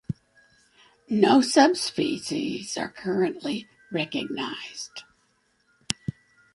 No 1.11 1.41
subspecies 1.41 2.75
are 2.75 2.89
currently 2.89 3.67
recognised. 3.91 5.03